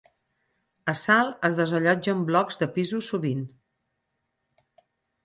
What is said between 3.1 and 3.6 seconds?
sovint.